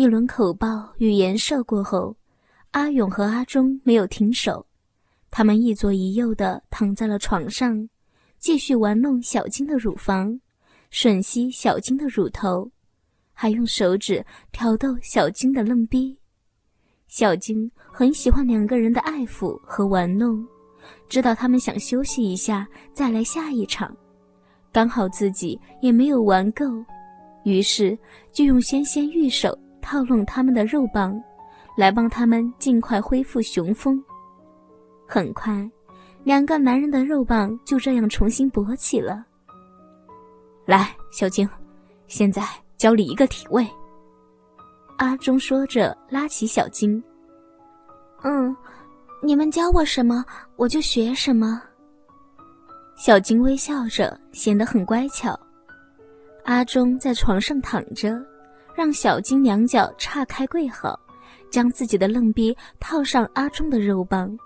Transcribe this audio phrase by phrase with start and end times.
[0.00, 2.16] 一轮口爆与颜射过后，
[2.70, 4.64] 阿勇和阿忠没有停手，
[5.30, 7.86] 他们一左一右的躺在了床上，
[8.38, 10.40] 继续玩弄小金的乳房，
[10.90, 12.70] 吮吸小金的乳头，
[13.34, 16.16] 还用手指挑逗小金的嫩逼。
[17.06, 20.42] 小金很喜欢两个人的爱抚和玩弄，
[21.10, 23.94] 知道他们想休息一下再来下一场，
[24.72, 26.64] 刚好自己也没有玩够，
[27.44, 27.98] 于是
[28.32, 29.54] 就用纤纤玉手。
[29.90, 31.20] 套弄他们的肉棒，
[31.76, 34.00] 来帮他们尽快恢复雄风。
[35.04, 35.68] 很快，
[36.22, 39.26] 两个男人的肉棒就这样重新勃起了。
[40.64, 41.48] 来，小晶，
[42.06, 42.44] 现在
[42.76, 43.68] 教你一个体位。
[44.98, 47.02] 阿忠说着，拉起小晶。
[48.22, 48.56] 嗯，
[49.24, 51.60] 你们教我什么，我就学什么。
[52.94, 55.36] 小晶微笑着，显得很乖巧。
[56.44, 58.24] 阿忠在床上躺着。
[58.74, 60.98] 让小金两脚岔开跪好，
[61.50, 64.36] 将自己的愣逼套上阿忠的肉棒，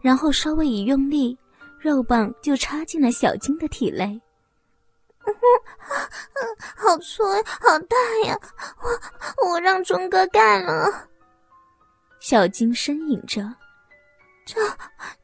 [0.00, 1.36] 然后稍微一用力，
[1.78, 4.20] 肉棒就插进了小金的体内。
[5.24, 5.32] 嗯，
[6.76, 8.36] 好粗，好大呀！
[8.80, 11.08] 我我让忠哥干了。
[12.18, 13.42] 小金呻吟着
[14.44, 14.60] ：“这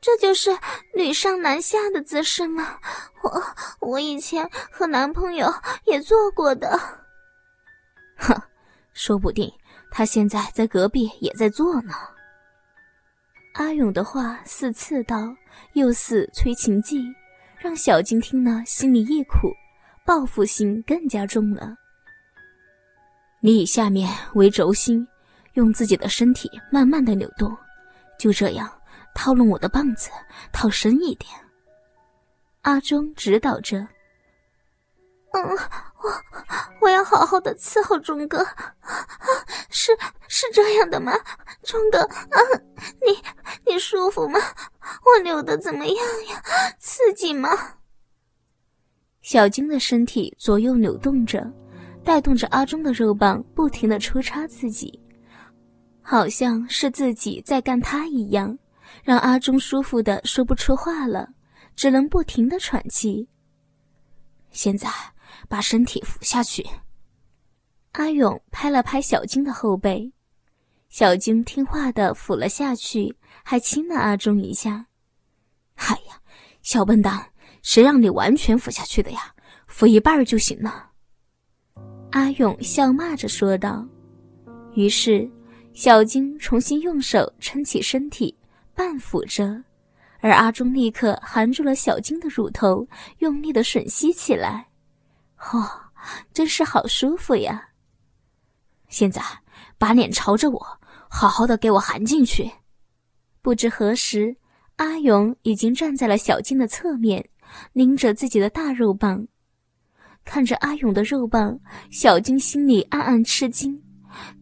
[0.00, 0.56] 这就是
[0.94, 2.78] 女上男下的姿势吗？
[3.22, 3.42] 我
[3.80, 5.52] 我以前和男朋友
[5.84, 6.78] 也做过的。”
[8.18, 8.34] 哼，
[8.92, 9.50] 说不定
[9.90, 11.94] 他现在在隔壁也在做呢。
[13.54, 15.34] 阿勇的话似刺刀，
[15.72, 17.02] 又似催情剂，
[17.58, 19.52] 让小金听了心里一苦，
[20.04, 21.74] 报复心更加重了。
[23.40, 25.06] 你以下面为轴心，
[25.54, 27.56] 用自己的身体慢慢的扭动，
[28.18, 28.70] 就这样
[29.14, 30.10] 套拢我的棒子，
[30.52, 31.30] 套深一点。
[32.62, 33.86] 阿忠指导着。
[35.42, 35.56] 嗯，
[36.02, 36.12] 我
[36.80, 38.44] 我要好好的伺候忠哥，
[39.70, 41.12] 是是这样的吗？
[41.62, 42.38] 忠哥，啊，
[43.06, 43.16] 你
[43.64, 44.40] 你舒服吗？
[45.04, 45.96] 我扭的怎么样
[46.28, 46.42] 呀？
[46.80, 47.50] 刺激吗？
[49.20, 51.52] 小金的身体左右扭动着，
[52.04, 55.00] 带动着阿忠的肉棒不停的抽插自己，
[56.02, 58.58] 好像是自己在干他一样，
[59.04, 61.28] 让阿忠舒服的说不出话了，
[61.76, 63.28] 只能不停的喘气。
[64.50, 64.88] 现在。
[65.48, 66.64] 把身体俯下去。
[67.92, 70.12] 阿勇拍了拍小金的后背，
[70.88, 74.86] 小金听话的俯了下去，还亲了阿忠一下。
[75.74, 76.20] 哎呀，
[76.62, 77.30] 小笨蛋，
[77.62, 79.34] 谁让你完全俯下去的呀？
[79.66, 80.90] 俯一半就行了。
[82.12, 83.86] 阿勇笑骂着说道。
[84.74, 85.28] 于是，
[85.72, 88.36] 小金重新用手撑起身体，
[88.74, 89.64] 半俯着，
[90.20, 92.86] 而阿忠立刻含住了小金的乳头，
[93.18, 94.67] 用力的吮吸起来。
[95.38, 95.70] 哦，
[96.32, 97.68] 真是好舒服呀！
[98.88, 99.22] 现在
[99.78, 100.66] 把脸朝着我，
[101.08, 102.50] 好好的给我含进去。
[103.40, 104.36] 不知何时，
[104.76, 107.26] 阿勇已经站在了小金的侧面，
[107.72, 109.26] 拎着自己的大肉棒。
[110.24, 111.58] 看着阿勇的肉棒，
[111.90, 113.80] 小金心里暗暗吃惊，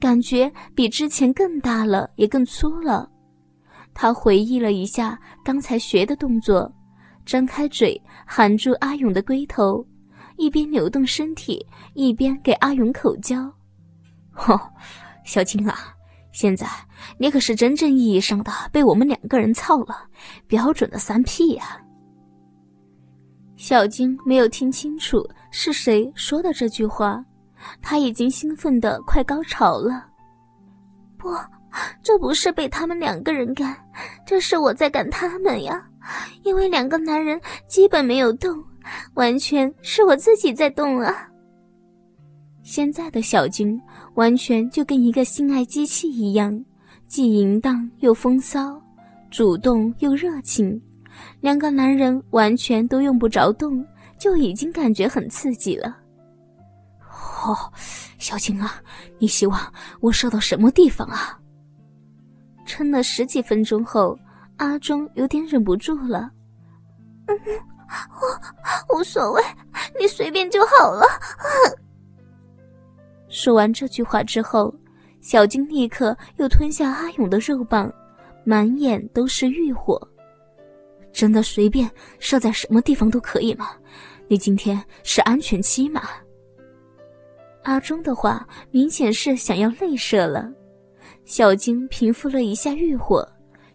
[0.00, 3.10] 感觉比之前更大了，也更粗了。
[3.92, 6.72] 他回忆了一下刚才学的动作，
[7.26, 9.86] 张开嘴含住阿勇的龟头。
[10.36, 11.64] 一边扭动身体，
[11.94, 13.40] 一边给阿勇口交。
[14.34, 14.60] 哦，
[15.24, 15.94] 小金啊，
[16.32, 16.66] 现在
[17.18, 20.06] 你可是真正意义上的被我们两个人操了，
[20.46, 21.80] 标准的三 P 呀！
[23.56, 27.24] 小金没有听清楚是谁说的这句话，
[27.80, 30.04] 他已经兴奋的快高潮了。
[31.16, 31.30] 不，
[32.02, 33.74] 这不是被他们两个人干，
[34.26, 35.88] 这是我在干他们呀，
[36.42, 38.62] 因为两个男人基本没有动。
[39.14, 41.28] 完全是我自己在动啊！
[42.62, 43.80] 现在的小金
[44.14, 46.64] 完全就跟一个性爱机器一样，
[47.06, 48.80] 既淫荡又风骚，
[49.30, 50.80] 主动又热情。
[51.40, 53.86] 两个男人完全都用不着动，
[54.18, 55.96] 就已经感觉很刺激了。
[57.44, 57.54] 哦，
[58.18, 58.82] 小金啊，
[59.18, 59.60] 你希望
[60.00, 61.38] 我射到什么地方啊？
[62.66, 64.18] 撑了十几分钟后，
[64.56, 66.30] 阿忠有点忍不住了。
[67.26, 67.38] 嗯。
[68.90, 69.42] 我无所谓，
[69.98, 71.06] 你随便就好了。
[73.28, 74.72] 说完这句话之后，
[75.20, 77.92] 小金立刻又吞下阿勇的肉棒，
[78.44, 80.00] 满眼都是欲火。
[81.12, 83.70] 真的随便射在什么地方都可以吗？
[84.28, 86.02] 你今天是安全期吗？
[87.62, 90.52] 阿忠的话明显是想要内射了。
[91.24, 93.26] 小金平复了一下欲火，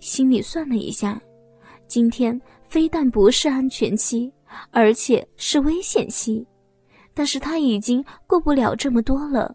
[0.00, 1.20] 心里算了一下，
[1.86, 2.40] 今天。
[2.68, 4.32] 非但不是安全期，
[4.70, 6.46] 而且是危险期，
[7.14, 9.54] 但是他已经过不了这么多了，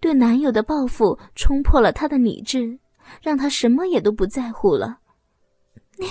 [0.00, 2.78] 对男友的报复冲破了她的理智，
[3.22, 4.98] 让她什么也都不在乎了。
[5.98, 6.06] 你，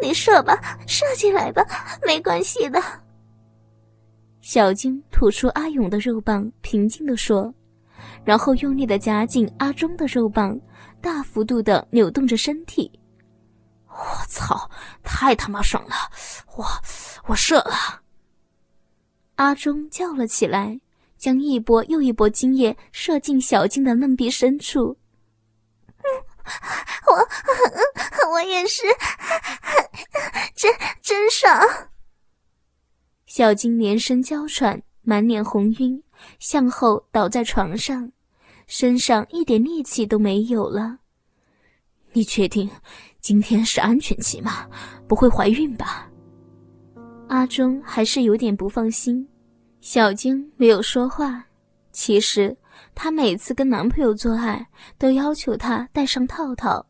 [0.00, 1.62] 你射吧，射进来吧，
[2.06, 2.82] 没关系的。
[4.40, 7.52] 小金吐出阿勇的肉棒，平静地说，
[8.24, 10.58] 然后用力的夹紧阿忠的肉棒，
[11.02, 12.90] 大幅度的扭动着身体。
[13.98, 14.70] 我操，
[15.02, 15.94] 太他妈爽了！
[16.56, 16.64] 我，
[17.26, 18.02] 我射了。
[19.34, 20.80] 阿忠叫了起来，
[21.16, 24.96] 将一波又一波精液射进小金的嫩壁深处。
[25.96, 26.04] 嗯，
[27.06, 27.28] 我，
[28.30, 28.82] 我也是，
[30.54, 30.72] 真
[31.02, 31.50] 真爽。
[33.26, 36.02] 小金连声娇喘，满脸红晕，
[36.38, 38.12] 向后倒在床上，
[38.68, 40.98] 身上一点力气都没有了。
[42.18, 42.68] 你确定
[43.20, 44.66] 今天是安全期吗？
[45.06, 46.10] 不会怀孕吧？
[47.28, 49.24] 阿忠还是有点不放心。
[49.80, 51.44] 小晶没有说话。
[51.92, 52.56] 其实
[52.92, 54.66] 她每次跟男朋友做爱，
[54.98, 56.84] 都要求他戴上套套，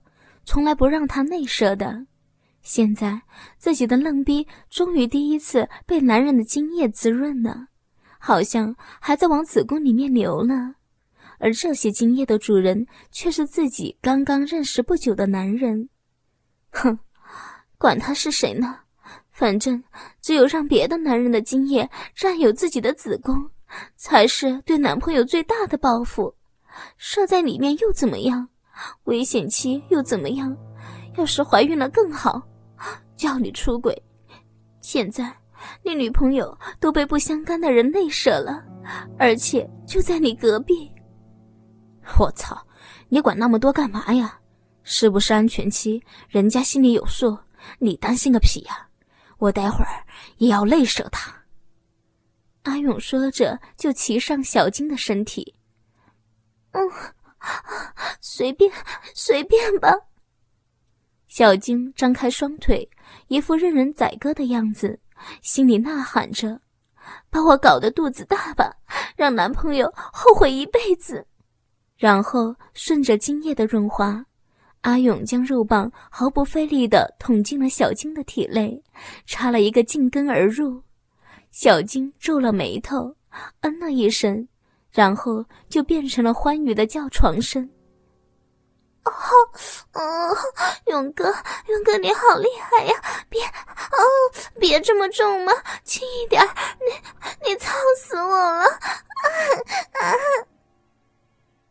[0.47, 2.07] 从来不让他内射的。
[2.63, 3.21] 现在
[3.59, 7.67] 自己的嫩逼终于第一次被男人的精液滋润了，
[8.19, 10.75] 好像还在往子宫里面流呢。
[11.38, 15.88] 而这些精液的主人却是自己刚刚认识不久的男人。
[16.70, 16.99] 哼，
[17.79, 18.81] 管他是谁呢，
[19.31, 19.82] 反正
[20.20, 23.50] 只有让别的男人的精液占有自己的子宫，
[23.96, 26.35] 才是对男朋友最大的报复。
[26.96, 28.49] 射在里面又怎么样？
[29.05, 30.56] 危险期又怎么样？
[31.17, 32.41] 要是怀孕了更好，
[33.17, 34.00] 叫你出轨。
[34.81, 35.34] 现在
[35.82, 38.62] 你女朋友都被不相干的人内射了，
[39.19, 40.91] 而且就在你隔壁。
[42.19, 42.66] 我操，
[43.08, 44.38] 你管那么多干嘛呀？
[44.82, 46.02] 是不是安全期？
[46.28, 47.38] 人家心里有数，
[47.78, 48.88] 你担心个屁呀！
[49.37, 50.05] 我待会儿
[50.38, 51.32] 也要累死他。
[52.62, 55.55] 阿勇说着，就骑上小金的身体。
[56.72, 56.81] 嗯，
[58.20, 58.72] 随便，
[59.14, 59.94] 随便吧。
[61.26, 62.90] 小金张开双腿，
[63.28, 64.99] 一副任人宰割的样子，
[65.43, 66.60] 心里呐喊着
[67.31, 68.75] ：“把我搞得肚子大吧，
[69.16, 71.26] 让男朋友后悔一辈子。”
[71.99, 74.25] 然后顺着精液的润滑，
[74.83, 78.81] 阿勇将肉棒毫不费力地捅进了小金的体内，
[79.27, 80.81] 插了一个进根而入。
[81.50, 83.12] 小金皱了眉头，
[83.62, 84.47] 嗯了一声，
[84.93, 87.69] 然后就变成了欢愉的叫床声。
[89.05, 89.12] 哦，
[89.93, 90.37] 嗯，
[90.87, 92.94] 勇哥，勇哥，你好厉害呀！
[93.29, 94.05] 别，哦，
[94.61, 95.53] 别这么重嘛，
[95.83, 96.41] 轻一点，
[96.79, 98.62] 你，你操死我了！
[98.62, 98.69] 啊
[99.94, 100.15] 啊！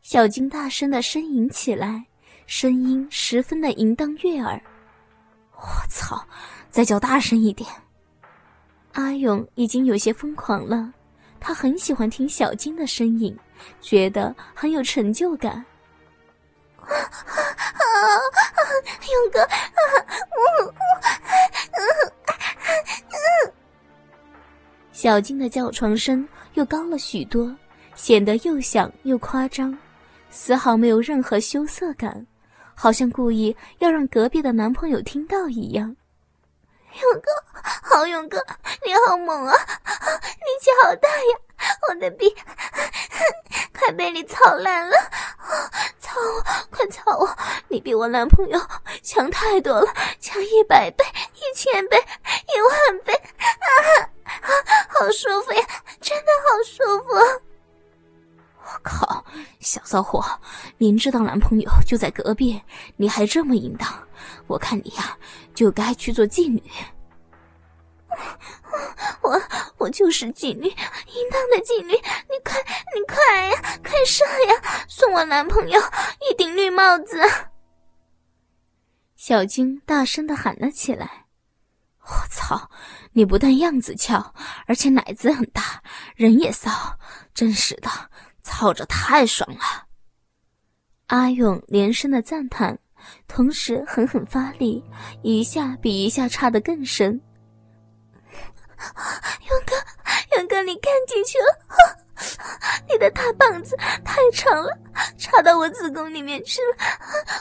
[0.10, 2.02] 小金大声的呻吟起来，
[2.46, 4.58] 声音十分的淫荡悦耳。
[5.52, 6.26] 我操，
[6.70, 7.70] 再叫大声一点！
[8.94, 10.94] 阿勇已经有些疯狂了，
[11.42, 13.38] 他很喜欢听小金的声音，
[13.82, 15.52] 觉得很有成就感。
[16.78, 17.44] 啊啊
[17.76, 17.92] 啊！
[19.12, 20.72] 勇哥，嗯
[21.74, 21.84] 嗯
[23.10, 23.54] 嗯
[24.94, 27.54] 小金的叫床声又高了许多，
[27.94, 29.78] 显得又响又夸张，
[30.30, 32.26] 丝毫没有任何羞涩感，
[32.76, 35.96] 好像故意要让隔壁的男朋友听到一样。
[37.00, 37.30] 勇哥，
[37.84, 38.44] 好勇哥，
[38.86, 39.54] 你好猛啊！
[39.54, 41.76] 力气好大呀！
[41.90, 42.34] 我的臂
[43.78, 44.96] 快被你操烂了！
[46.00, 47.38] 操我，快操我！
[47.68, 48.60] 你比我男朋友
[49.04, 53.14] 强太多了，强一百倍、一千倍、一万倍！
[53.14, 53.70] 啊，
[54.90, 55.68] 好舒服呀，
[56.02, 57.47] 真的好舒服！
[58.68, 59.24] 我靠，
[59.62, 60.22] 小骚货，
[60.78, 62.62] 明知道男朋友就在隔壁，
[62.98, 63.88] 你还这么淫荡，
[64.46, 65.18] 我看你呀，
[65.56, 66.62] 就该去做妓女。
[69.22, 69.42] 我
[69.78, 72.62] 我就是妓女，淫荡的妓女，你快
[72.94, 75.80] 你快呀，快射呀，送我男朋友
[76.30, 77.22] 一顶绿帽子！
[79.16, 81.26] 小金大声的喊了起来
[82.04, 82.70] ：“我操，
[83.14, 84.34] 你不但样子俏，
[84.66, 85.82] 而且奶子很大，
[86.16, 86.98] 人也骚，
[87.34, 87.90] 真是的，
[88.48, 89.86] 操着太爽了！”
[91.08, 92.80] 阿勇连声的赞叹，
[93.28, 94.84] 同时狠狠发力，
[95.22, 97.22] 一下比一下插得更深。
[99.50, 101.60] 勇哥，勇哥，你干进去了！
[102.90, 104.78] 你的大棒子太长了，
[105.18, 106.78] 插到我子宫里面去了。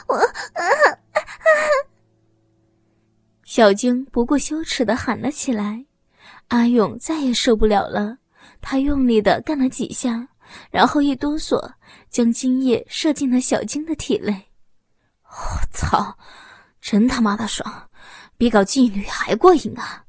[0.07, 0.15] 我……
[0.15, 1.49] 啊啊！
[3.43, 5.85] 小晶不顾羞耻的喊了起来。
[6.49, 8.17] 阿勇再也受不了了，
[8.61, 10.27] 他用力的干了几下，
[10.71, 11.73] 然后一哆嗦，
[12.09, 14.49] 将精液射进了小晶的体内。
[15.23, 15.35] 我
[15.71, 16.17] 操，
[16.79, 17.89] 真他妈的爽，
[18.37, 20.03] 比搞妓女还过瘾啊！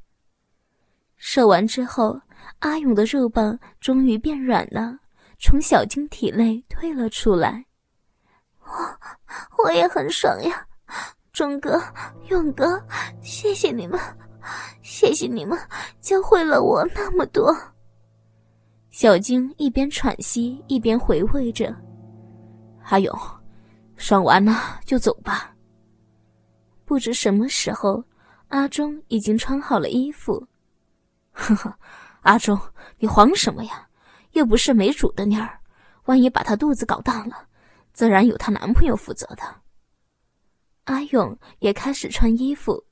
[1.16, 2.20] 射完之后，
[2.60, 4.98] 阿勇的肉棒终于变软了，
[5.40, 7.64] 从小金体内退了出来。
[8.60, 8.98] 我
[9.64, 10.66] 我也很爽呀，
[11.32, 11.82] 钟哥、
[12.28, 12.80] 勇哥，
[13.22, 13.98] 谢谢你们，
[14.82, 15.58] 谢谢你们
[16.00, 17.54] 教会了我那么多。
[18.90, 21.74] 小晶一边喘息一边回味着
[22.88, 23.16] ：“阿勇，
[23.96, 25.54] 爽完了就走吧。”
[26.86, 28.02] 不知什么时候，
[28.48, 30.44] 阿忠已经穿好了衣服。
[31.32, 31.78] 呵呵，
[32.22, 32.58] 阿忠，
[32.98, 33.86] 你慌什么呀？
[34.32, 35.60] 又不是没主的妮儿，
[36.06, 37.46] 万一把她肚子搞大了，
[37.92, 39.42] 自然有她男朋友负责的。
[40.84, 42.82] 阿勇也开始穿衣服，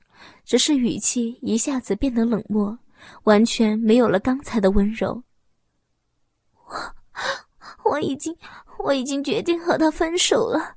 [0.44, 2.78] 只是语气一下子变得冷漠，
[3.24, 5.22] 完全没有了刚才的温柔。
[6.66, 8.36] 我我已经
[8.78, 10.74] 我已经决定和他分手了，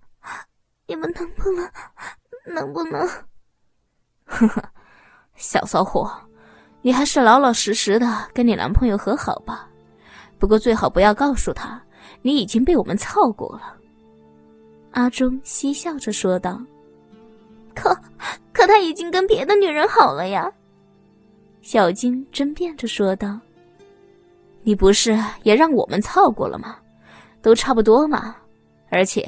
[0.88, 1.72] 你们能不能？
[2.46, 3.08] 能不能？
[4.26, 4.64] 呵呵，
[5.36, 6.12] 小骚货，
[6.82, 9.68] 你还是老老实实的跟你男朋友和好吧。
[10.38, 11.82] 不过最好不要告诉他，
[12.22, 13.76] 你已经被我们操过了。
[14.92, 16.60] 阿忠嬉笑着说道。
[17.76, 17.96] 可
[18.52, 20.52] 可他已经跟别的女人好了呀。
[21.62, 23.40] 小金争辩着说道。
[24.70, 26.78] 你不是也让我们操过了吗？
[27.42, 28.36] 都差不多嘛。
[28.92, 29.28] 而且，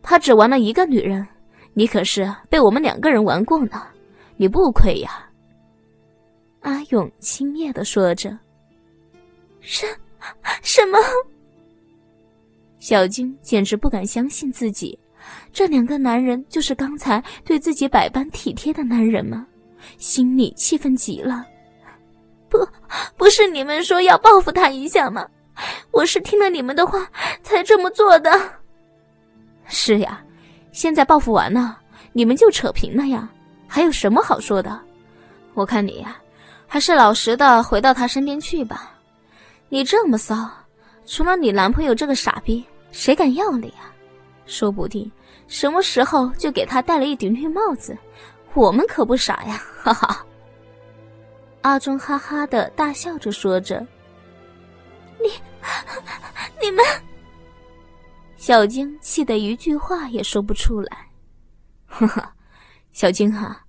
[0.00, 1.26] 他只玩了一个女人。
[1.74, 3.82] 你可是被我们两个人玩过呢，
[4.36, 5.28] 你不亏呀。”
[6.62, 8.38] 阿勇轻蔑的说着。
[9.58, 9.84] “什
[10.62, 10.98] 什么？”
[12.78, 14.96] 小金简直不敢相信自己，
[15.52, 19.48] 这两个男人就是刚才对自己百般体贴的男人吗？
[19.98, 21.44] 心里气愤极了。
[22.56, 22.68] “不，
[23.16, 25.26] 不是你们说要报复他一下吗？
[25.90, 27.06] 我是听了你们的话
[27.42, 28.30] 才这么做的。
[29.66, 30.22] ”“是呀。”
[30.72, 31.78] 现在报复完了，
[32.12, 33.26] 你们就扯平了呀？
[33.66, 34.78] 还有什么好说的？
[35.54, 36.18] 我看你呀，
[36.66, 38.92] 还是老实的回到他身边去吧。
[39.70, 40.50] 你这么骚，
[41.06, 43.90] 除了你男朋友这个傻逼，谁敢要你呀？
[44.44, 45.10] 说不定
[45.48, 47.96] 什么时候就给他戴了一顶绿帽子，
[48.52, 49.62] 我们可不傻呀！
[49.82, 50.25] 哈哈。
[51.66, 53.84] 阿忠哈哈的大笑着说着
[55.20, 55.28] ：“你，
[56.62, 56.84] 你们。”
[58.38, 61.08] 小晶气得一句话也说不出来。
[61.86, 62.24] 呵呵，
[62.92, 63.64] 小晶啊，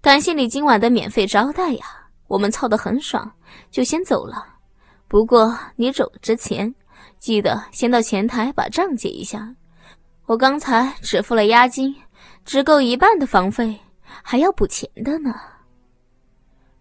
[0.00, 1.84] 感谢你今晚的免费招待呀，
[2.28, 3.28] 我们操得很爽，
[3.68, 4.46] 就先走了。
[5.08, 6.72] 不过你走之前，
[7.18, 9.52] 记得先到前台把账结一下。
[10.26, 11.92] 我刚才只付了押金，
[12.44, 13.76] 只够一半的房费，
[14.22, 15.34] 还要补钱的呢。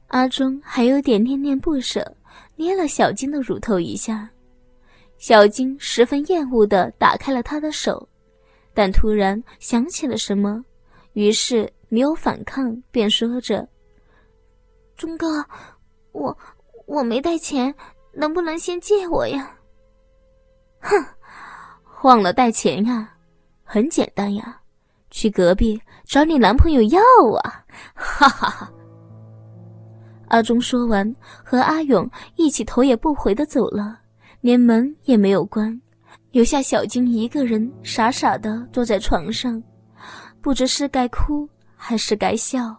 [0.09, 2.15] 阿忠还有点恋恋不舍，
[2.55, 4.29] 捏了小金的乳头一下。
[5.19, 8.07] 小金十分厌恶的打开了他的手，
[8.73, 10.63] 但突然想起了什么，
[11.13, 13.67] 于是没有反抗，便说着
[14.97, 15.45] ：“忠哥，
[16.11, 16.35] 我
[16.87, 17.73] 我没带钱，
[18.11, 19.55] 能不能先借我呀？”
[20.81, 21.05] 哼，
[22.01, 23.13] 忘了带钱呀？
[23.63, 24.59] 很简单呀，
[25.11, 26.99] 去隔壁找你男朋友要
[27.43, 27.63] 啊！
[27.93, 28.71] 哈哈哈。
[30.29, 33.99] 阿忠说完，和阿勇一起头也不回的走了。
[34.41, 35.77] 连门也没有关，
[36.31, 39.61] 留下小金一个人傻傻的坐在床上，
[40.39, 41.45] 不知是该哭
[41.75, 42.78] 还是该笑。